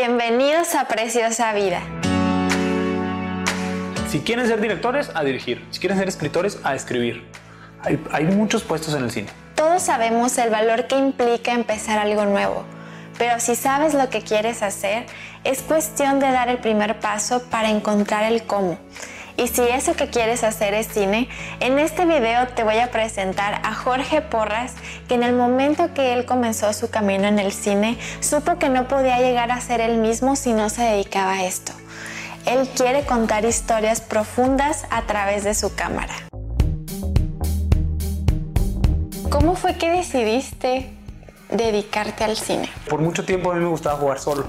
[0.00, 1.80] Bienvenidos a Preciosa Vida.
[4.08, 5.66] Si quieren ser directores, a dirigir.
[5.72, 7.26] Si quieren ser escritores, a escribir.
[7.82, 9.28] Hay, hay muchos puestos en el cine.
[9.56, 12.64] Todos sabemos el valor que implica empezar algo nuevo,
[13.18, 15.06] pero si sabes lo que quieres hacer,
[15.42, 18.78] es cuestión de dar el primer paso para encontrar el cómo.
[19.38, 21.28] Y si eso que quieres hacer es cine,
[21.60, 24.74] en este video te voy a presentar a Jorge Porras,
[25.06, 28.88] que en el momento que él comenzó su camino en el cine, supo que no
[28.88, 31.70] podía llegar a ser él mismo si no se dedicaba a esto.
[32.46, 36.14] Él quiere contar historias profundas a través de su cámara.
[39.30, 40.90] ¿Cómo fue que decidiste
[41.48, 42.68] dedicarte al cine?
[42.88, 44.48] Por mucho tiempo a mí me gustaba jugar solo.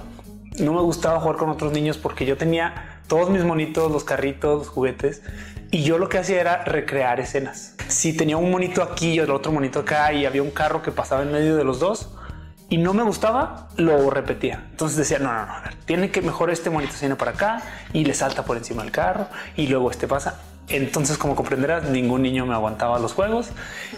[0.58, 4.60] No me gustaba jugar con otros niños porque yo tenía todos mis monitos, los carritos,
[4.60, 5.24] los juguetes,
[5.72, 7.76] y yo lo que hacía era recrear escenas.
[7.90, 10.92] Si tenía un monito aquí y el otro monito acá y había un carro que
[10.92, 12.12] pasaba en medio de los dos
[12.70, 14.68] y no me gustaba, lo repetía.
[14.72, 15.54] Entonces decía, no, no, no,
[15.86, 17.64] tiene que mejor este monito se viene para acá
[17.94, 20.40] y le salta por encima del carro y luego este pasa.
[20.70, 23.50] Entonces, como comprenderás, ningún niño me aguantaba los juegos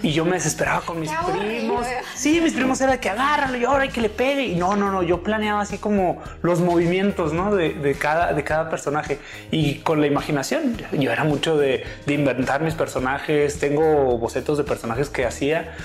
[0.01, 1.85] y yo me desesperaba con mis primos.
[2.15, 4.45] Sí, mis primos era que agárralo y ahora hay que le pegue.
[4.45, 7.53] Y no, no, no, yo planeaba así como los movimientos ¿no?
[7.53, 9.19] de, cada, de cada personaje
[9.51, 10.77] y con la imaginación.
[10.93, 13.59] Yo era mucho de, de inventar mis personajes.
[13.59, 15.75] Tengo bocetos de personajes que hacía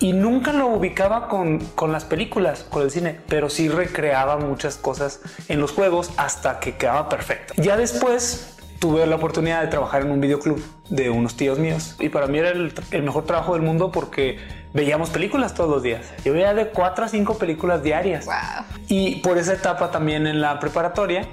[0.00, 4.76] y nunca lo ubicaba con, con, las películas, con el cine, pero sí recreaba muchas
[4.76, 7.54] cosas en los juegos hasta que quedaba perfecto.
[7.56, 12.08] Ya después tuve la oportunidad de trabajar en un videoclub de unos tíos míos y
[12.08, 14.38] para mí era el, mejor trabajo del mundo porque
[14.72, 16.06] veíamos películas todos los días.
[16.24, 18.26] Yo veía de cuatro a cinco películas diarias.
[18.88, 21.26] Y por esa etapa también en la preparatoria,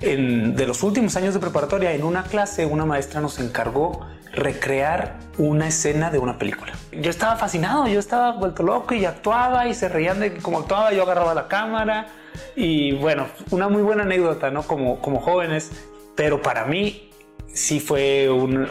[0.00, 5.18] en, de los últimos años de preparatoria, en una clase una maestra nos encargó recrear
[5.38, 6.72] una escena de una película.
[6.92, 10.92] Yo estaba fascinado, yo estaba vuelto loco y actuaba y se reían de cómo actuaba,
[10.92, 12.06] yo agarraba la cámara
[12.54, 14.62] y bueno, una muy buena anécdota, ¿no?
[14.62, 17.10] Como, como jóvenes pero para mí
[17.52, 18.68] sí fue un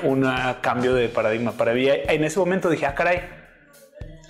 [0.62, 1.52] cambio de paradigma.
[1.54, 3.22] Para mí, en ese momento dije, ah, caray,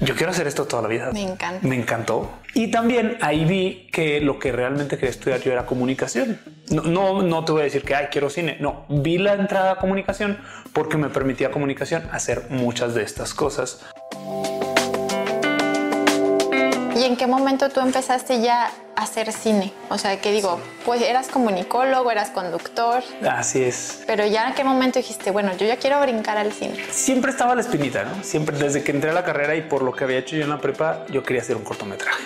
[0.01, 1.11] yo quiero hacer esto toda la vida.
[1.11, 1.67] Me encanta.
[1.67, 2.31] Me encantó.
[2.53, 6.39] Y también ahí vi que lo que realmente quería estudiar yo era comunicación.
[6.69, 8.57] No, no, no te voy a decir que, ay, quiero cine.
[8.59, 10.37] No, vi la entrada a comunicación
[10.71, 13.85] porque me permitía comunicación hacer muchas de estas cosas.
[16.99, 19.71] ¿Y en qué momento tú empezaste ya a hacer cine?
[19.87, 23.01] O sea, que digo, pues eras comunicólogo, eras conductor.
[23.25, 24.03] Así es.
[24.05, 26.75] Pero ya en qué momento dijiste, bueno, yo ya quiero brincar al cine.
[26.91, 28.21] Siempre estaba la espinita, ¿no?
[28.21, 30.49] Siempre desde que entré a la carrera y por lo que había hecho yo en
[30.49, 32.21] la prepa, yo quería hacer un cortometraje.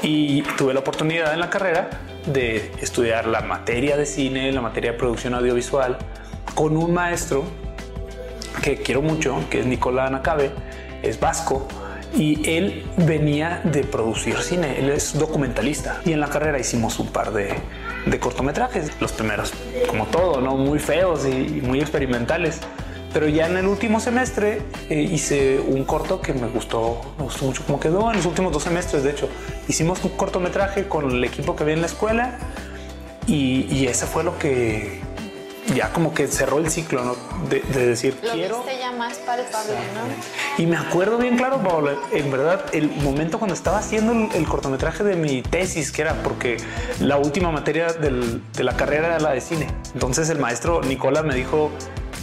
[0.00, 1.90] Y tuve la oportunidad en la carrera
[2.24, 5.98] de estudiar la materia de cine, la materia de producción audiovisual,
[6.54, 7.44] con un maestro
[8.62, 10.50] que quiero mucho, que es Nicolás Anacabe,
[11.02, 11.68] es vasco,
[12.14, 17.08] y él venía de producir cine, él es documentalista y en la carrera hicimos un
[17.08, 17.54] par de,
[18.20, 19.52] cortometrajes, los primeros
[19.88, 20.56] como todo, ¿no?
[20.56, 22.60] muy feos y, muy experimentales.
[23.12, 27.44] Pero ya en el último semestre eh, hice un corto que me gustó, me gustó
[27.44, 28.10] mucho como quedó.
[28.10, 29.28] En los últimos dos semestres, de hecho,
[29.68, 32.38] hicimos un cortometraje con el equipo que había en la escuela
[33.26, 35.00] y ese fue lo que,
[35.74, 37.16] ya como que cerró el ciclo, ¿no?
[37.48, 38.58] De, decir, Lo quiero...
[38.58, 40.62] Viste ya más palpable, ¿no?
[40.62, 45.04] Y me acuerdo bien claro, Paola, en verdad, el momento cuando estaba haciendo el, cortometraje
[45.04, 46.58] de mi tesis, que era porque
[47.00, 49.68] la última materia de la carrera era la de cine.
[49.94, 51.70] Entonces el maestro Nicolás me dijo,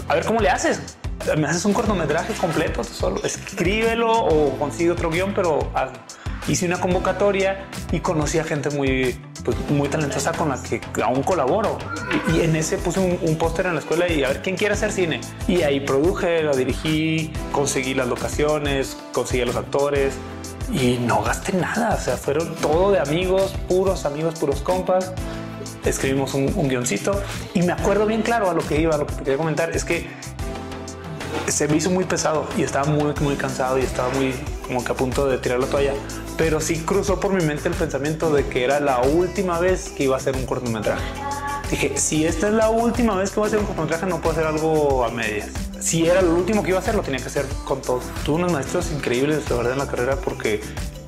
[0.07, 0.97] a ver, ¿cómo le haces?
[1.37, 5.99] Me haces un cortometraje completo, solo escríbelo o consigue otro guion, pero hazlo
[6.49, 11.23] hice una convocatoria y conocí a gente muy, pues, muy talentosa con la que aún
[11.23, 11.77] colaboro.
[12.33, 14.91] Y, en ese puse un, póster en la escuela y a ver quién quiere hacer
[14.91, 15.22] cine.
[15.47, 20.13] Y ahí produje, lo dirigí, conseguí las locaciones, conseguí a los actores
[20.72, 21.95] y no gasté nada.
[21.95, 25.13] O sea, fueron todo de amigos, puros amigos, puros compas.
[25.85, 27.22] Escribimos un, un guioncito
[27.53, 29.85] y me acuerdo bien claro a lo que iba, a lo que quería comentar es
[29.85, 30.07] que
[31.47, 34.33] se me hizo muy pesado y estaba muy, muy cansado y estaba muy
[34.69, 35.94] como que a punto de tirar la toalla.
[36.38, 40.03] Pero sí cruzó por mi mente el pensamiento de que era la última vez que
[40.03, 41.03] iba a hacer un cortometraje.
[41.72, 44.34] Dije, si esta es la última vez que voy a hacer un cortometraje, no puedo
[44.34, 45.49] hacer algo a medias.
[45.79, 47.99] Si era lo último que iba a hacer, lo tenía que hacer con todo.
[48.23, 50.61] Tuve unos maestros increíbles, de verdad, en la carrera porque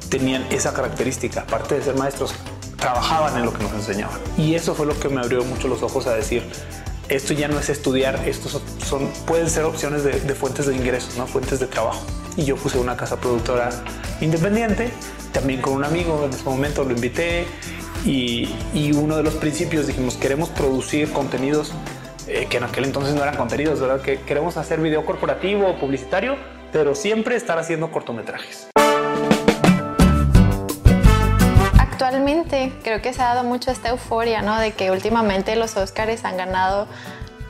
[0.09, 1.41] tenían esa característica.
[1.41, 2.33] Aparte de ser maestros,
[2.77, 4.19] trabajaban en lo que nos enseñaban.
[4.37, 6.43] Y eso fue lo que me abrió mucho los ojos a decir,
[7.11, 11.27] esto ya no es estudiar, estos son, pueden ser opciones de, fuentes de ingresos, ¿no?
[11.27, 12.05] fuentes de trabajo.
[12.37, 13.69] Y yo puse una casa productora
[14.21, 14.89] independiente,
[15.33, 17.45] también con un amigo, en ese momento lo invité
[18.05, 18.47] y,
[18.93, 21.73] uno de los principios dijimos, queremos producir contenidos
[22.27, 24.01] eh, que en aquel entonces no eran contenidos, ¿verdad?
[24.01, 26.37] Que queremos hacer video corporativo o publicitario,
[26.71, 28.70] pero siempre estar haciendo cortometrajes.
[32.11, 34.59] Actualmente creo que se ha dado mucho esta euforia, ¿no?
[34.59, 36.85] De que últimamente los Óscares han ganado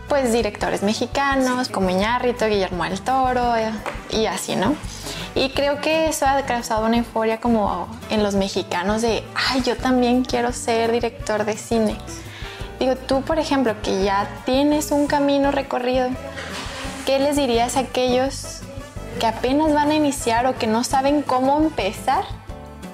[0.08, 3.72] pues directores mexicanos como Iñárritu, Guillermo del Toro eh,
[4.12, 4.76] y así, ¿no?
[5.34, 9.76] Y creo que eso ha causado una euforia como en los mexicanos de, ay, yo
[9.76, 11.98] también quiero ser director de cine.
[12.80, 16.08] Digo, tú, por ejemplo, que ya tienes un camino recorrido,
[17.08, 18.60] ¿qué les dirías a aquellos
[19.20, 22.26] que apenas van a iniciar o que no saben cómo empezar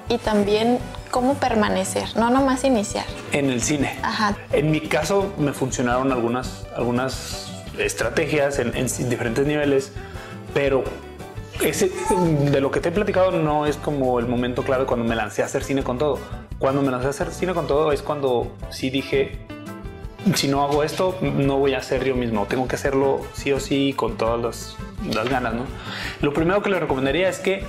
[0.08, 0.78] y también
[1.10, 3.04] cómo permanecer, no nomás iniciar?
[3.32, 3.98] En el cine.
[4.02, 4.36] Ajá.
[4.52, 9.92] En mi caso me funcionaron algunas, algunas estrategias en, en diferentes niveles,
[10.54, 10.84] pero
[11.62, 11.90] ese,
[12.50, 15.42] de lo que te he platicado no es como el momento clave cuando me lancé
[15.42, 16.18] a hacer cine con todo.
[16.58, 19.38] Cuando me lancé a hacer cine con todo es cuando sí dije,
[20.34, 22.46] si no hago esto, no voy a hacer yo mismo.
[22.46, 24.76] Tengo que hacerlo sí o sí con todas las,
[25.14, 25.54] las ganas.
[25.54, 25.64] ¿no?
[26.20, 27.64] Lo primero que le recomendaría es que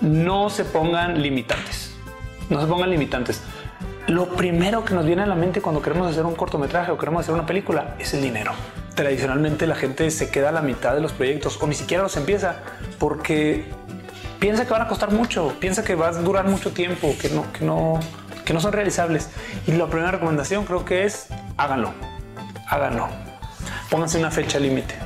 [0.00, 1.77] no se pongan limitantes.
[2.50, 3.42] No se pongan limitantes.
[4.06, 7.20] Lo primero que nos viene a la mente cuando queremos hacer un cortometraje o queremos
[7.20, 8.52] hacer una película es el dinero
[8.98, 12.16] tradicionalmente la gente se queda a la mitad de los proyectos o ni siquiera los
[12.16, 12.56] empieza
[12.98, 13.64] porque
[14.40, 17.44] piensa que van a costar mucho, piensa que va a durar mucho tiempo, que no,
[17.52, 18.00] que no,
[18.44, 19.30] que no son realizables.
[19.68, 21.92] Y la primera recomendación creo que es háganlo,
[22.68, 23.08] háganlo.
[23.88, 24.96] Pónganse una fecha límite,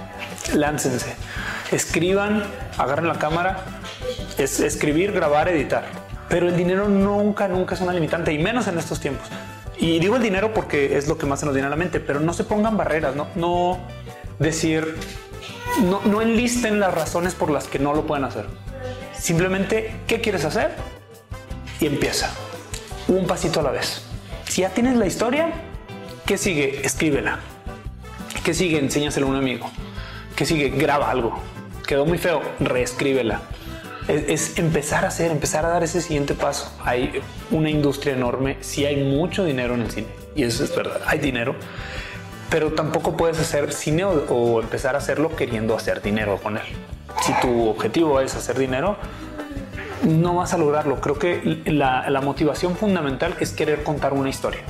[0.54, 1.14] láncense,
[1.70, 2.44] escriban,
[2.78, 3.58] agarren la cámara,
[4.38, 5.84] es escribir, grabar, editar.
[6.32, 9.28] Pero el dinero nunca, nunca es una limitante y menos en estos tiempos.
[9.76, 12.00] Y digo el dinero porque es lo que más se nos viene a la mente,
[12.00, 13.78] pero no se pongan barreras, no, no
[14.38, 14.96] decir,
[15.82, 18.46] no, no enlisten las razones por las que no lo pueden hacer.
[19.14, 20.70] Simplemente, ¿qué quieres hacer?
[21.80, 22.30] Y empieza.
[23.08, 24.00] Un pasito a la vez.
[24.48, 25.50] Si ya tienes la historia,
[26.24, 26.80] ¿qué sigue?
[26.82, 27.40] Escríbela.
[28.42, 28.78] ¿Qué sigue?
[28.78, 29.70] Enséñaselo a un amigo.
[30.34, 30.70] ¿Qué sigue?
[30.70, 31.38] Graba algo.
[31.86, 33.42] Quedó muy feo, reescríbela
[34.12, 36.72] es, empezar a hacer, empezar a dar ese siguiente paso.
[36.84, 41.00] Hay una industria enorme, sí hay mucho dinero en el cine, y eso es verdad,
[41.06, 41.54] hay dinero,
[42.50, 46.64] pero tampoco puedes hacer cine o, empezar a hacerlo queriendo hacer dinero con él.
[47.22, 48.96] Si tu objetivo es hacer dinero,
[50.02, 51.00] no vas a lograrlo.
[51.00, 54.62] Creo que la, la motivación fundamental es querer contar una historia.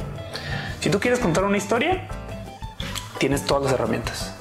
[0.81, 2.09] Si tú quieres contar una historia,
[3.19, 4.35] tienes todas las herramientas.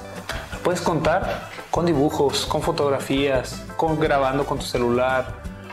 [0.62, 5.24] puedes contar con dibujos, con fotografías, con grabando con tu celular,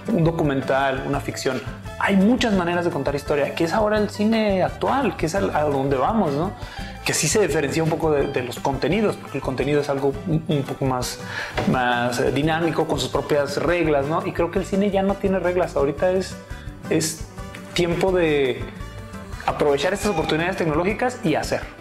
[0.08, 1.62] un documental, una ficción.
[2.00, 5.42] Hay muchas maneras de contar historia, que es ahora el cine actual, que es a,
[5.42, 6.54] donde vamos, ¿no?
[7.04, 10.64] Que sí se diferencia un poco de, los contenidos, porque el contenido es algo un,
[10.66, 11.20] poco más,
[11.70, 14.26] más eh, dinámico, con sus propias reglas, ¿no?
[14.26, 16.34] Y creo que el cine ya no tiene reglas, ahorita es,
[16.90, 17.26] es
[17.74, 18.64] tiempo de
[19.46, 21.79] aprovechar estas oportunidades tecnológicas y hacer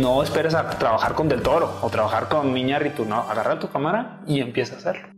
[0.00, 4.20] no esperes a trabajar con Del Toro o trabajar con Miñarritu, no, agarra tu cámara
[4.26, 5.08] y empieza a hacerlo.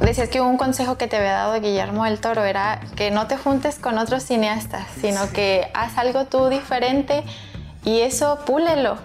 [0.00, 3.36] Decías que un consejo que te había dado Guillermo del Toro era que no te
[3.36, 7.22] juntes con otros cineastas, sino que haz algo tú diferente
[7.84, 8.96] y eso púlelo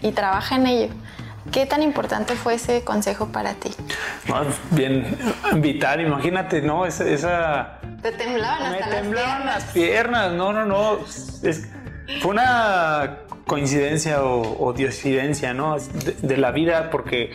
[0.00, 0.94] y trabaja en ello.
[1.52, 3.70] ¿Qué tan importante fue ese consejo para ti?
[4.70, 5.16] bien
[5.56, 6.86] vital, imagínate, ¿no?
[6.86, 7.78] Esa...
[8.02, 10.32] Te temblaban hasta Me temblaban las piernas.
[10.32, 10.98] no, no, no.
[11.42, 11.68] Es,
[12.20, 15.76] fue una coincidencia o, o diosidencia, ¿no?
[16.22, 17.32] De, la vida porque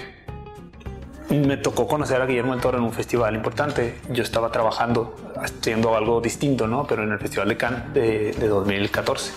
[1.29, 3.95] me tocó conocer a Guillermo del Toro en un festival importante.
[4.11, 6.85] Yo estaba trabajando, haciendo algo distinto, ¿no?
[6.85, 9.33] Pero en el Festival de Cannes de, de 2014.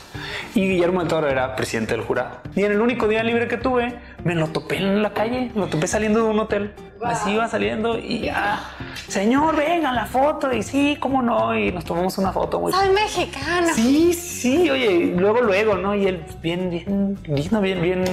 [0.55, 2.39] Y Guillermo del Toro era presidente del jurado.
[2.55, 5.63] Y en el único día libre que tuve, me lo topé en la calle, me
[5.63, 6.75] lo topé saliendo de un hotel.
[7.03, 8.61] Así iba saliendo y ya,
[9.09, 10.53] señor, venga la foto.
[10.53, 11.57] Y sí, cómo no.
[11.57, 12.73] Y nos tomamos una foto muy.
[12.73, 13.69] Soy mexicano.
[13.75, 15.95] Sí, sí, oye, luego, luego, ¿no?
[15.95, 18.05] Y él bien, bien, digno, bien, bien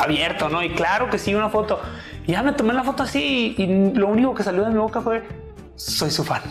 [0.00, 0.62] abierto, ¿no?
[0.62, 1.80] Y claro que sí, una foto.
[2.26, 5.00] Y ya me tomé la foto así y lo único que salió de mi boca
[5.00, 5.22] fue,
[5.76, 6.42] soy su fan.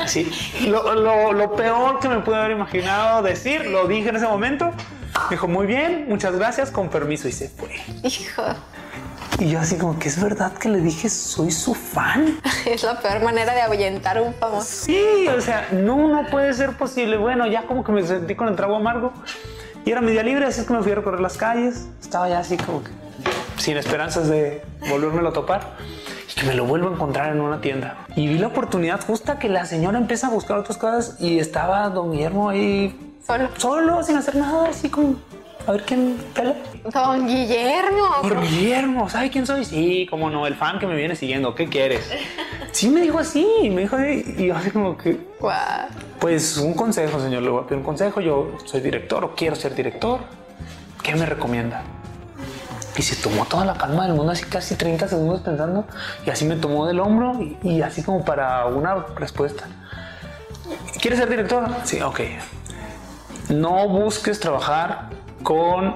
[0.00, 0.30] Así,
[0.68, 4.70] lo, lo, lo peor que me pude haber imaginado decir, lo dije en ese momento.
[5.24, 7.28] Me dijo, muy bien, muchas gracias, con permiso.
[7.28, 7.70] Y se fue.
[8.02, 8.42] Hijo.
[9.40, 12.40] Y yo así como que es verdad que le dije soy su fan.
[12.66, 14.66] es la peor manera de ahuyentar a un famoso.
[14.66, 17.16] Sí, o sea, no, no puede ser posible.
[17.16, 19.12] Bueno, ya como que me sentí con el trago amargo
[19.84, 21.86] y era media libre, así es que me fui a recorrer las calles.
[22.00, 22.90] Estaba ya así como que
[23.58, 25.76] sin esperanzas de volvérmelo a topar
[26.30, 28.06] y que me lo vuelvo a encontrar en una tienda.
[28.16, 31.88] Y vi la oportunidad justa que la señora empieza a buscar otras cosas y estaba
[31.90, 35.14] don Guillermo ahí solo, solo sin hacer nada, así como
[35.68, 36.56] a ver quién pelea.
[36.92, 38.08] Don Guillermo.
[38.22, 39.66] Don Guillermo, ¿sabe quién soy?
[39.66, 41.54] Sí, como no, el fan que me viene siguiendo.
[41.54, 42.10] ¿Qué quieres?
[42.70, 45.18] Sí, me dijo así, me dijo y yo así como que.
[46.20, 48.20] Pues un consejo, señor, le voy a pedir un consejo.
[48.20, 50.20] Yo soy director o quiero ser director.
[51.02, 51.82] ¿Qué me recomienda?
[52.96, 55.86] Y se tomó toda la calma del mundo, así casi 30 segundos pensando,
[56.26, 59.64] y así me tomó del hombro y, y así como para una respuesta.
[61.00, 61.66] ¿Quieres ser director?
[61.84, 62.20] Sí, ok.
[63.48, 65.08] No busques trabajar
[65.42, 65.94] con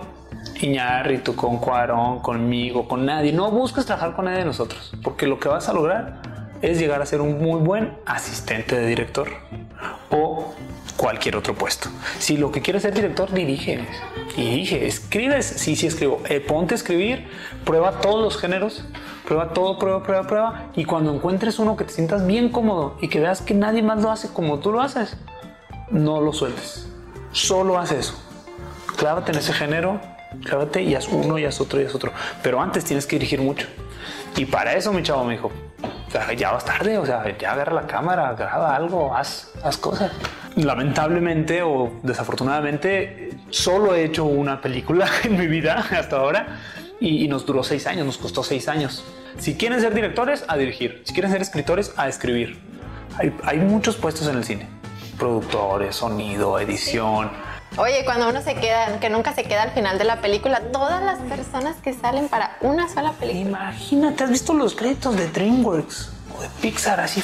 [0.60, 3.32] Iñárritu, con Cuarón, conmigo, con nadie.
[3.32, 6.22] No busques trabajar con nadie de nosotros, porque lo que vas a lograr
[6.62, 9.28] es llegar a ser un muy buen asistente de director
[10.10, 10.54] o
[10.96, 11.88] cualquier otro puesto.
[12.18, 13.84] Si lo que quieres ser director, dirige.
[14.36, 15.46] Dirige, escribes.
[15.46, 16.20] Sí, sí, escribo.
[16.28, 17.26] Eh, ponte a escribir,
[17.64, 18.84] prueba todos los géneros,
[19.26, 20.70] prueba todo, prueba, prueba, prueba.
[20.76, 24.00] Y cuando encuentres uno que te sientas bien cómodo y que veas que nadie más
[24.00, 25.16] lo hace como tú lo haces,
[25.90, 26.88] no lo sueltes.
[27.32, 28.31] Solo haz eso.
[29.02, 30.00] Clávate en ese género,
[30.44, 32.12] clávate y haz uno y haz otro y haz otro.
[32.40, 33.66] Pero antes tienes que dirigir mucho.
[34.36, 35.50] Y para eso, mi chavo me dijo,
[36.36, 40.12] ya vas tarde, o sea, ya agarra la cámara, graba algo, haz, haz cosas.
[40.54, 46.60] Lamentablemente o desafortunadamente, solo he hecho una película en mi vida hasta ahora
[47.00, 49.04] y, nos duró seis años, nos costó seis años.
[49.36, 51.02] Si quieren ser directores, a dirigir.
[51.06, 52.56] Si quieren ser escritores, a escribir.
[53.18, 54.68] Hay, hay muchos puestos en el cine.
[55.18, 57.32] Productores, sonido, edición.
[57.78, 61.02] Oye, cuando uno se queda, que nunca se queda al final de la película, todas
[61.02, 63.48] las personas que salen para una sola película.
[63.48, 67.22] Imagínate, ¿has visto los créditos de DreamWorks o de Pixar así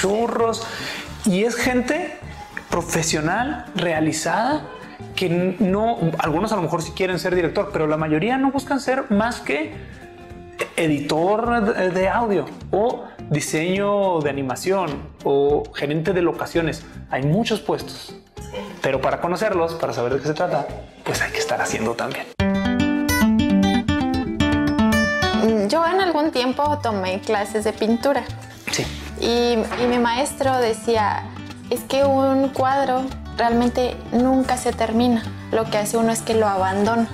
[0.00, 0.64] churros?
[1.24, 2.16] Y es gente
[2.70, 4.68] profesional, realizada,
[5.16, 8.78] que no, algunos a lo mejor sí quieren ser director, pero la mayoría no buscan
[8.78, 9.74] ser más que
[10.76, 16.84] editor de audio o diseño de animación o gerente de locaciones.
[17.10, 18.14] Hay muchos puestos.
[18.82, 20.66] Pero para conocerlos, para saber de qué se trata,
[21.04, 22.26] pues hay que estar haciendo también.
[25.44, 28.24] Mm, yo en algún tiempo tomé clases de pintura.
[28.72, 28.84] Sí.
[29.20, 31.22] Y, y mi maestro decía,
[31.70, 33.04] es que un cuadro
[33.36, 35.22] realmente nunca se termina.
[35.52, 37.08] Lo que hace uno es que lo abandona.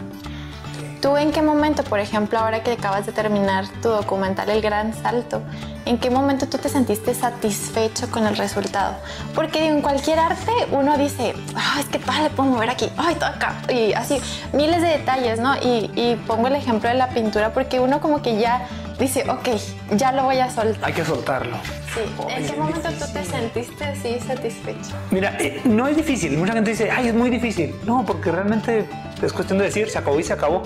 [1.01, 4.93] ¿Tú en qué momento, por ejemplo, ahora que acabas de terminar tu documental El Gran
[4.93, 5.43] Salto,
[5.85, 8.97] en qué momento tú te sentiste satisfecho con el resultado?
[9.33, 13.27] Porque en cualquier arte uno dice, ah, es que padre, puedo mover aquí, ay, todo
[13.27, 14.21] acá, y así,
[14.53, 15.55] miles de detalles, ¿no?
[15.63, 18.67] Y pongo el ejemplo de la pintura porque uno como que ya
[18.99, 19.49] dice, ok,
[19.97, 20.85] ya lo voy a soltar.
[20.85, 21.57] Hay que soltarlo.
[21.95, 22.01] Sí.
[22.29, 24.95] ¿En qué momento tú te sentiste así satisfecho?
[25.11, 26.37] Mira, eh, no es difícil.
[26.37, 27.75] Mucha gente dice, ay, es muy difícil.
[27.85, 28.87] No, porque realmente
[29.23, 30.63] es cuestión de decir, se acabó y se acabó.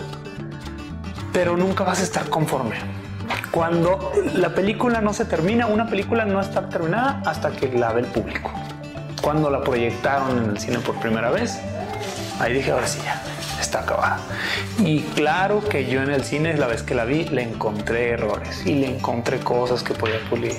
[1.33, 2.77] Pero nunca vas a estar conforme.
[3.51, 8.01] Cuando la película no se termina, una película no está terminada hasta que la ve
[8.01, 8.51] el público.
[9.23, 11.61] Cuando la proyectaron en el cine por primera vez,
[12.41, 13.23] ahí dije, ahora sí ya
[13.73, 14.19] está acabada.
[14.81, 18.67] Y claro que yo en el cine, la vez que la vi, le encontré errores
[18.67, 20.53] y le encontré cosas que podía pulir.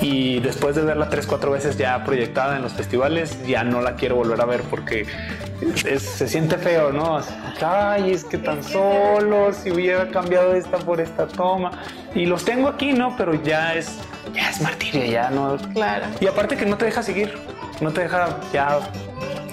[0.00, 3.94] Y después de verla tres, cuatro veces ya proyectada en los festivales, ya no la
[3.94, 5.06] quiero volver a ver porque
[5.76, 7.20] se siente feo, ¿no?
[7.62, 11.70] Ay, es que tan solo, si hubiera cambiado esta por esta toma.
[12.14, 13.16] Y los tengo aquí, ¿no?
[13.16, 13.98] Pero ya es,
[14.34, 15.56] ya es martirio, ya no.
[15.74, 16.06] Claro.
[16.20, 17.34] Y aparte que no te deja seguir,
[17.80, 18.80] no te deja ya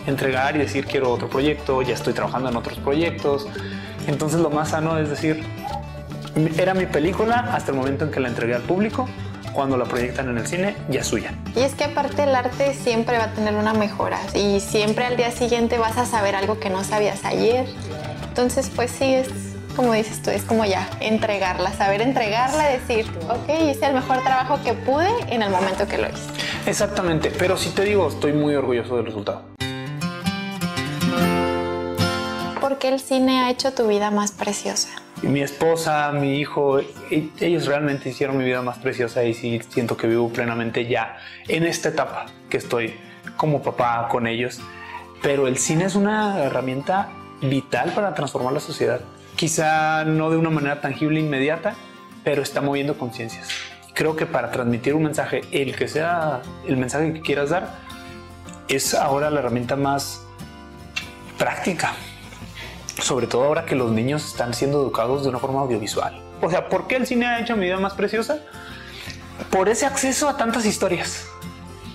[0.07, 3.47] entregar y decir quiero otro proyecto, ya estoy trabajando en otros proyectos.
[4.07, 5.43] Entonces lo más sano es decir,
[6.57, 9.07] era mi película hasta el momento en que la entregué al público.
[9.53, 11.33] Cuando la proyectan en el cine, ya es suya.
[11.57, 15.17] Y es que aparte el arte siempre va a tener una mejora y siempre al
[15.17, 17.65] día siguiente vas a saber algo que no sabías ayer.
[18.29, 19.27] Entonces, pues sí, es
[19.75, 24.59] como dices tú, es como ya entregarla, saber entregarla, decir, ok, hice el mejor trabajo
[24.63, 26.29] que pude en el momento que lo hice.
[26.65, 29.50] Exactamente, pero si te digo, estoy muy orgulloso del resultado.
[32.81, 34.89] Qué el cine ha hecho tu vida más preciosa?
[35.21, 39.95] Mi esposa, mi hijo, e, ellos realmente hicieron mi vida más preciosa y sí siento
[39.95, 42.95] que vivo plenamente ya en esta etapa que estoy
[43.37, 44.59] como papá con ellos.
[45.21, 47.09] Pero el cine es una herramienta
[47.43, 49.01] vital para transformar la sociedad.
[49.35, 51.75] Quizá no de una manera tangible e inmediata,
[52.23, 53.49] pero está moviendo conciencias.
[53.93, 57.75] Creo que para transmitir un mensaje, el que sea el mensaje que quieras dar,
[58.67, 60.23] es ahora la herramienta más
[61.37, 61.93] práctica
[63.01, 66.21] sobre todo ahora que los niños están siendo educados de una forma audiovisual.
[66.41, 68.39] O sea, ¿por qué el cine ha hecho mi vida más preciosa?
[69.49, 71.27] Por ese acceso a tantas historias.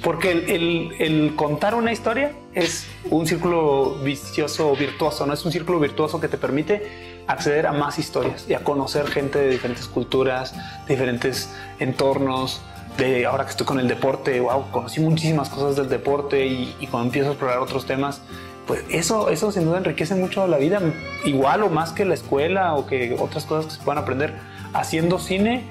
[0.03, 5.81] Porque el, contar una historia es un círculo vicioso o virtuoso, no es un círculo
[5.81, 10.55] virtuoso que te permite acceder a más historias y a conocer gente de diferentes culturas,
[10.87, 12.61] diferentes entornos.
[12.99, 16.87] De ahora que estoy con el deporte, wow, conocí muchísimas cosas del deporte y, y
[16.87, 18.23] cuando empiezo a explorar otros temas,
[18.67, 20.81] pues eso, eso sin duda enriquece mucho la vida,
[21.25, 24.35] igual o más que la escuela o que otras cosas que se puedan aprender.
[24.75, 25.65] Haciendo cine,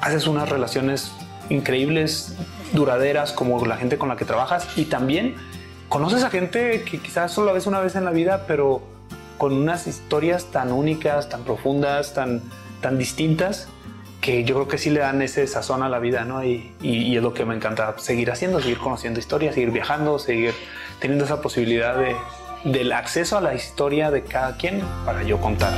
[0.00, 1.12] haces unas relaciones
[1.50, 2.34] increíbles,
[2.72, 5.36] duraderas, como la gente con la que trabajas, y también
[5.88, 8.82] conoces a gente que quizás solo ves una vez en la vida, pero
[9.38, 12.42] con unas historias tan únicas, tan profundas, tan,
[12.80, 13.68] tan distintas,
[14.20, 16.42] que yo creo que sí le dan ese sazón a la vida, ¿no?
[16.42, 20.54] Y, y, es lo que me encanta seguir haciendo, seguir conociendo historias, seguir viajando, seguir
[21.00, 22.14] teniendo esa posibilidad de,
[22.64, 25.72] del acceso a la historia de cada quien para yo contar.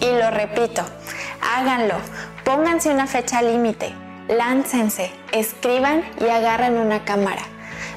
[0.00, 0.82] Y lo repito,
[1.42, 1.94] háganlo,
[2.44, 3.92] pónganse una fecha límite,
[4.28, 7.42] láncense, escriban y agarren una cámara.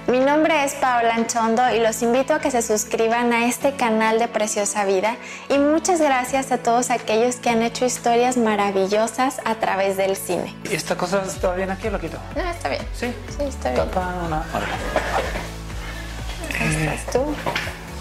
[0.07, 4.17] Mi nombre es Paola Anchondo y los invito a que se suscriban a este canal
[4.17, 5.17] de Preciosa Vida
[5.49, 10.55] y muchas gracias a todos aquellos que han hecho historias maravillosas a través del cine.
[10.69, 12.17] ¿Y esta cosa está bien aquí o lo quito?
[12.35, 12.81] No, está bien.
[12.93, 13.13] Sí.
[13.37, 13.87] Sí, está bien.
[14.25, 14.43] Una.
[16.59, 17.35] Estás tú.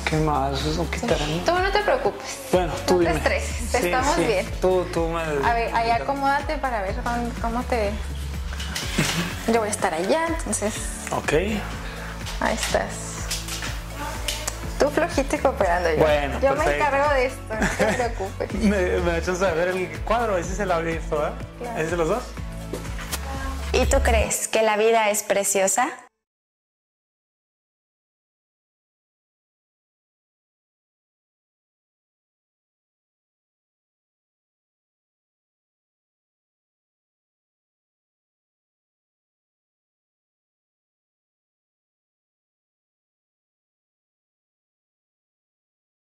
[0.09, 0.65] ¿Qué más?
[0.65, 1.45] Eso quitarán.
[1.45, 2.39] Tú no te preocupes.
[2.51, 3.17] Bueno, tú no te dime.
[3.19, 4.25] estreses, Sí, estamos sí.
[4.25, 4.47] bien.
[4.63, 5.21] Tú, tú me.
[5.21, 7.91] A ver, ahí acomódate para ver cómo- cómo te...
[9.53, 10.75] Yo voy a estar allá, entonces
[11.11, 11.33] Ok.
[12.41, 13.17] Ahí estás.
[14.79, 15.97] Tú flojito y cooperando yo.
[15.99, 16.85] Bueno, yo me perfecto.
[16.87, 18.55] encargo de esto, no te preocupes.
[18.63, 20.39] Me, me chance de ver el cuadro.
[20.39, 21.35] Ese es el abierto, ¿verdad?
[21.59, 21.75] Claro.
[21.77, 22.23] ¿Ese es de los dos?
[23.73, 25.91] ¿Y tú crees que la vida es preciosa?